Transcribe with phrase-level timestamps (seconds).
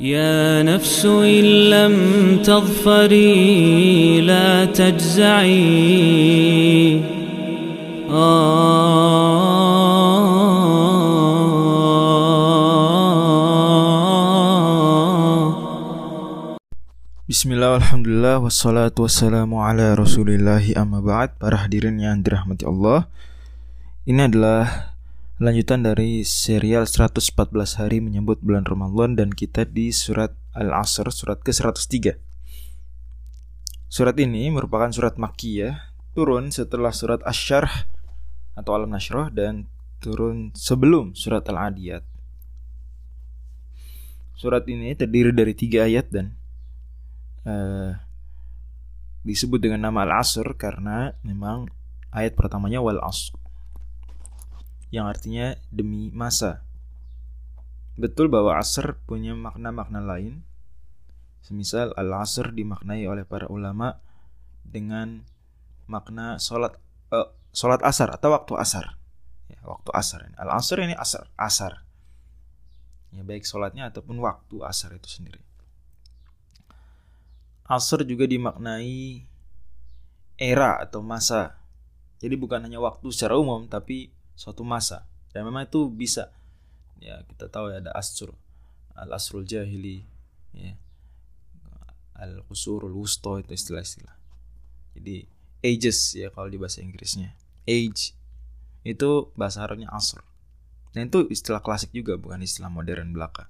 [0.00, 1.94] يا نفس إن لم
[2.46, 5.58] تظفري لا تجزعي
[17.28, 23.10] Bismillah, Alhamdulillah, wassalatu wassalamu ala rasulillahi amma ba'd Para hadirin yang dirahmati Allah
[24.06, 24.87] Ini adalah
[25.38, 27.22] lanjutan dari serial 114
[27.78, 32.18] hari menyambut bulan Ramadan Dan kita di surat Al-Asr, surat ke-103
[33.86, 37.86] Surat ini merupakan surat Makkiyah Turun setelah surat Ash-Sharh
[38.58, 39.70] atau Alam Nashrah Dan
[40.02, 42.02] turun sebelum surat Al-Adiyat.
[44.34, 46.34] Surat ini terdiri dari tiga ayat dan
[47.42, 47.98] uh,
[49.26, 51.70] disebut dengan nama Al-Asr karena memang
[52.14, 53.47] ayat pertamanya wal asr
[54.94, 56.64] yang artinya demi masa.
[57.98, 60.46] Betul bahwa asr punya makna-makna lain.
[61.42, 63.98] Semisal al-asr dimaknai oleh para ulama
[64.62, 65.24] dengan
[65.88, 66.76] makna salat
[67.08, 69.00] uh, salat asar atau waktu asar.
[69.48, 70.28] Ya, waktu asar.
[70.36, 71.88] Al-asr ini asar, asar
[73.12, 75.40] ya baik sholatnya ataupun waktu asar itu sendiri.
[77.68, 79.24] Asar juga dimaknai
[80.40, 81.60] era atau masa.
[82.18, 85.02] Jadi bukan hanya waktu secara umum tapi suatu masa.
[85.34, 86.30] Dan memang itu bisa
[87.02, 88.30] ya kita tahu ya ada asr
[88.98, 90.02] al asrul jahili
[90.50, 90.74] ya
[92.18, 94.14] al qusurul wusto itu istilah-istilah.
[94.94, 95.26] Jadi
[95.66, 97.34] ages ya kalau di bahasa Inggrisnya.
[97.66, 98.14] Age
[98.86, 100.22] itu bahasa Arabnya asr.
[100.94, 103.46] Dan itu istilah klasik juga bukan istilah modern belaka.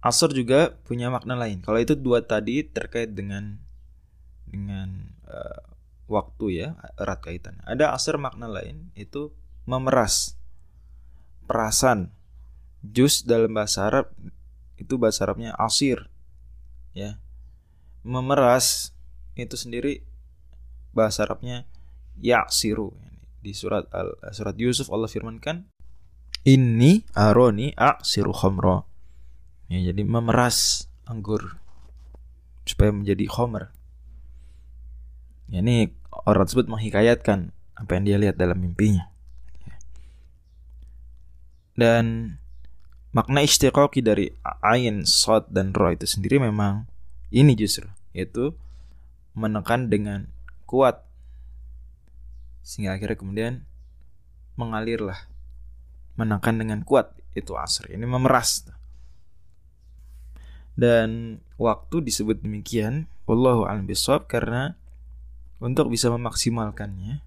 [0.00, 1.58] Asr juga punya makna lain.
[1.66, 3.58] Kalau itu dua tadi terkait dengan
[4.46, 5.75] dengan uh,
[6.06, 6.68] waktu ya
[6.98, 7.58] erat kaitan.
[7.66, 9.34] Ada asr makna lain itu
[9.66, 10.38] memeras,
[11.46, 12.14] perasan.
[12.86, 14.14] Jus dalam bahasa Arab
[14.78, 16.06] itu bahasa Arabnya asir,
[16.94, 17.18] ya.
[18.06, 18.94] Memeras
[19.34, 20.06] itu sendiri
[20.94, 21.66] bahasa Arabnya
[22.22, 22.94] yaksiru
[23.46, 25.68] di surat al surat Yusuf Allah firmankan
[26.46, 28.82] ini aroni aksiru khamra
[29.70, 31.58] ya jadi memeras anggur
[32.66, 33.70] supaya menjadi khomer
[35.52, 35.94] ya, ini
[36.26, 39.08] orang tersebut menghikayatkan apa yang dia lihat dalam mimpinya.
[41.76, 42.36] Dan
[43.14, 44.32] makna istiqoqi dari
[44.64, 46.88] ain, sod, dan roh itu sendiri memang
[47.30, 48.56] ini justru yaitu
[49.36, 50.32] menekan dengan
[50.64, 51.04] kuat.
[52.66, 53.54] Sehingga akhirnya kemudian
[54.56, 55.28] mengalirlah
[56.16, 58.64] menekan dengan kuat itu asr ini memeras.
[60.76, 64.76] Dan waktu disebut demikian wallahu a'lam bishawab karena
[65.62, 67.24] untuk bisa memaksimalkannya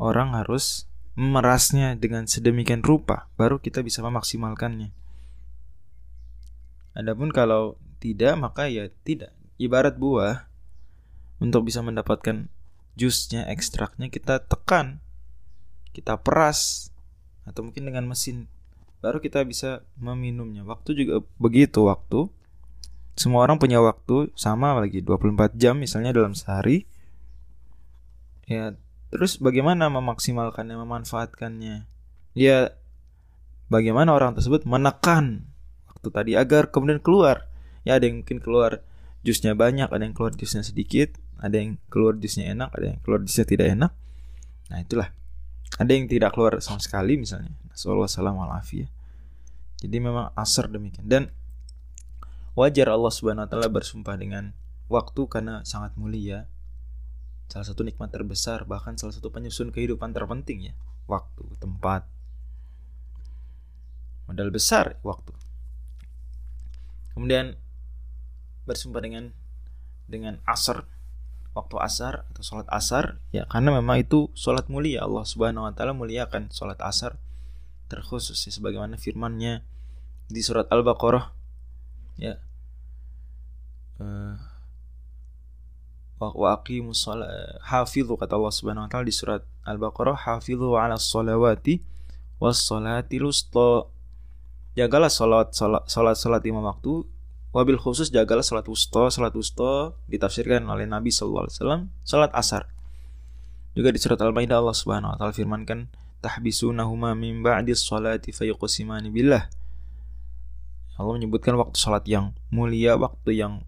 [0.00, 4.94] orang harus memerasnya dengan sedemikian rupa baru kita bisa memaksimalkannya
[6.96, 10.48] adapun kalau tidak maka ya tidak ibarat buah
[11.40, 12.48] untuk bisa mendapatkan
[12.96, 15.04] jusnya ekstraknya kita tekan
[15.92, 16.92] kita peras
[17.44, 18.46] atau mungkin dengan mesin
[19.00, 20.62] baru kita bisa meminumnya.
[20.62, 22.28] Waktu juga begitu waktu.
[23.20, 26.88] Semua orang punya waktu sama lagi 24 jam misalnya dalam sehari.
[28.48, 28.72] Ya,
[29.12, 31.84] terus bagaimana memaksimalkannya, memanfaatkannya?
[32.32, 32.72] Ya
[33.68, 35.52] bagaimana orang tersebut menekan
[35.84, 37.44] waktu tadi agar kemudian keluar.
[37.84, 38.80] Ya ada yang mungkin keluar
[39.20, 43.20] jusnya banyak, ada yang keluar jusnya sedikit, ada yang keluar jusnya enak, ada yang keluar
[43.20, 43.92] jusnya tidak enak.
[44.72, 45.12] Nah, itulah.
[45.76, 47.52] Ada yang tidak keluar sama sekali misalnya.
[47.68, 48.88] Assalamualaikum
[49.76, 51.28] Jadi memang asar demikian dan
[52.58, 54.54] wajar Allah Subhanahu wa taala bersumpah dengan
[54.90, 56.50] waktu karena sangat mulia.
[57.50, 60.74] Salah satu nikmat terbesar bahkan salah satu penyusun kehidupan terpenting ya.
[61.10, 62.06] Waktu, tempat.
[64.30, 65.34] Modal besar waktu.
[67.10, 67.58] Kemudian
[68.70, 69.34] bersumpah dengan
[70.06, 70.86] dengan asar
[71.50, 75.94] waktu asar atau sholat asar ya karena memang itu sholat mulia Allah Subhanahu Wa Taala
[75.94, 77.18] muliakan sholat asar
[77.90, 79.66] terkhusus ya sebagaimana firman-Nya
[80.30, 81.39] di surat Al-Baqarah
[82.20, 82.36] ya.
[83.96, 84.36] Uh,
[86.20, 91.80] wa aqimus kata Allah Subhanahu wa taala di surat Al-Baqarah hafizu 'ala sholawati
[92.36, 93.88] was salati lusta
[94.76, 97.08] jagalah salat salat, salat lima waktu.
[97.50, 102.70] Wabil khusus jagalah salat wusta salat wusta ditafsirkan oleh Nabi sallallahu alaihi wasallam salat asar.
[103.74, 105.90] Juga di surat Al-Maidah Allah Subhanahu wa taala firmankan
[106.20, 109.50] tahbisunahuma min ba'di sholati fayuqsimani billah.
[111.00, 113.64] Allah menyebutkan waktu sholat yang mulia, waktu yang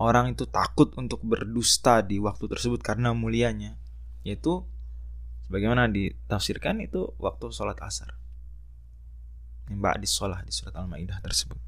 [0.00, 3.76] orang itu takut untuk berdusta di waktu tersebut karena mulianya.
[4.24, 4.64] Yaitu
[5.44, 8.16] sebagaimana ditafsirkan itu waktu sholat asar.
[9.68, 11.60] Yang ba'dis sholah di surat Al-Maidah tersebut.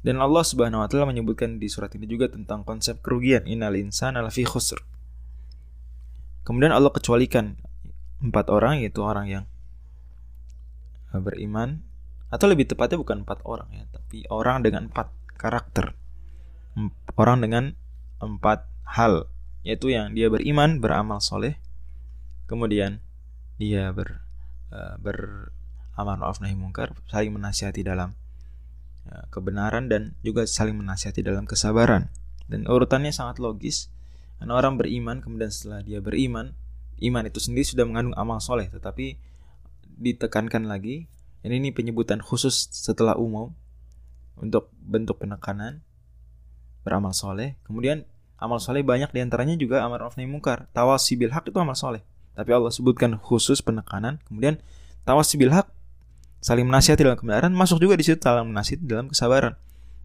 [0.00, 4.24] Dan Allah Subhanahu wa taala menyebutkan di surat ini juga tentang konsep kerugian innal insana
[4.24, 4.80] lafi khusr.
[6.42, 7.60] Kemudian Allah kecualikan
[8.24, 9.44] empat orang yaitu orang yang
[11.12, 11.84] beriman
[12.32, 15.92] atau lebih tepatnya bukan empat orang ya, tapi orang dengan empat karakter.
[17.20, 17.76] Orang dengan
[18.24, 19.28] empat hal
[19.62, 21.60] yaitu yang dia beriman, beramal soleh,
[22.48, 22.98] kemudian
[23.60, 24.24] dia ber
[24.72, 28.16] uh, beramal maaf nahi mungkar, saling menasihati dalam
[29.02, 32.10] Ya, kebenaran dan juga saling menasihati dalam kesabaran.
[32.46, 33.90] Dan urutannya sangat logis.
[34.38, 36.54] Karena orang beriman kemudian setelah dia beriman,
[37.02, 39.18] iman itu sendiri sudah mengandung amal soleh, tetapi
[39.98, 41.10] ditekankan lagi.
[41.42, 43.50] Ini ini penyebutan khusus setelah umum
[44.38, 45.82] untuk bentuk penekanan
[46.86, 47.58] beramal soleh.
[47.66, 48.06] Kemudian
[48.38, 50.70] amal soleh banyak di antaranya juga amal ma'ruf nahi mungkar.
[50.70, 52.02] Tawasi bil hak itu amal soleh.
[52.38, 54.22] Tapi Allah sebutkan khusus penekanan.
[54.26, 54.62] Kemudian
[55.02, 55.70] tawasi bil hak
[56.42, 59.54] saling menasihati dalam kebenaran masuk juga di situ saling menasihati dalam kesabaran.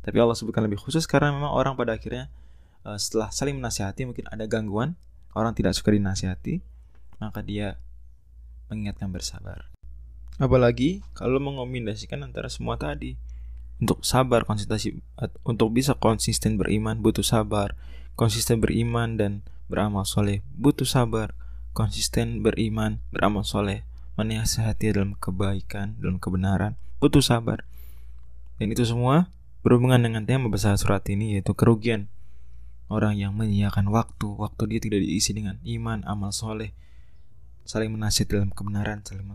[0.06, 2.30] Tapi Allah sebutkan lebih khusus karena memang orang pada akhirnya
[2.86, 4.96] uh, setelah saling menasihati mungkin ada gangguan,
[5.34, 6.62] orang tidak suka dinasihati,
[7.20, 7.82] maka dia
[8.70, 9.77] mengingatkan bersabar.
[10.38, 13.18] Apalagi kalau mengombinasikan antara semua tadi.
[13.78, 14.98] Untuk sabar, konsentrasi
[15.46, 17.78] untuk bisa konsisten beriman butuh sabar,
[18.18, 21.38] konsisten beriman dan beramal soleh butuh sabar,
[21.78, 23.86] konsisten beriman, beramal soleh
[24.18, 27.70] menasihati dalam kebaikan, dalam kebenaran, butuh sabar.
[28.58, 29.30] Dan itu semua
[29.62, 32.10] berhubungan dengan tema besar surat ini yaitu kerugian
[32.90, 36.74] orang yang menyiapkan waktu, waktu dia tidak diisi dengan iman, amal soleh,
[37.68, 39.28] saling menasihati dalam kebenaran, saling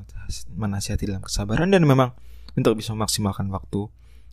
[0.57, 2.17] menasihati dalam kesabaran dan memang
[2.57, 3.93] untuk bisa memaksimalkan waktu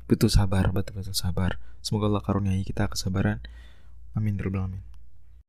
[0.10, 1.62] butuh sabar, betul-betul sabar.
[1.86, 3.44] Semoga Allah karuniai kita kesabaran.
[4.18, 4.42] Amin.
[4.42, 4.89] Ya Amin.